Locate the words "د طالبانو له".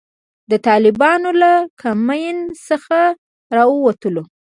0.51-1.51